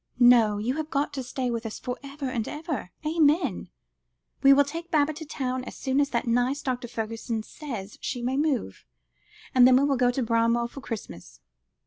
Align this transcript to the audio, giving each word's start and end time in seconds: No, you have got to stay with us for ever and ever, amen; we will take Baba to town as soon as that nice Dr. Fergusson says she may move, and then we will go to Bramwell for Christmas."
No, 0.17 0.57
you 0.57 0.77
have 0.77 0.89
got 0.89 1.13
to 1.13 1.21
stay 1.21 1.51
with 1.51 1.63
us 1.63 1.77
for 1.77 1.99
ever 2.01 2.25
and 2.25 2.47
ever, 2.47 2.89
amen; 3.05 3.69
we 4.41 4.51
will 4.51 4.63
take 4.63 4.89
Baba 4.89 5.13
to 5.13 5.25
town 5.25 5.63
as 5.65 5.75
soon 5.77 6.01
as 6.01 6.09
that 6.09 6.25
nice 6.25 6.63
Dr. 6.63 6.87
Fergusson 6.87 7.43
says 7.43 7.99
she 8.01 8.23
may 8.23 8.35
move, 8.35 8.83
and 9.53 9.67
then 9.67 9.75
we 9.77 9.83
will 9.83 9.97
go 9.97 10.09
to 10.09 10.23
Bramwell 10.23 10.69
for 10.69 10.81
Christmas." 10.81 11.39